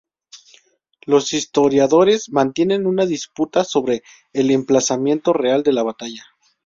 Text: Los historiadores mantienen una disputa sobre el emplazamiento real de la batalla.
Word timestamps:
Los 1.05 1.31
historiadores 1.31 2.29
mantienen 2.31 2.87
una 2.87 3.05
disputa 3.05 3.63
sobre 3.63 4.01
el 4.33 4.49
emplazamiento 4.49 5.31
real 5.31 5.61
de 5.61 5.73
la 5.73 5.83
batalla. 5.83 6.25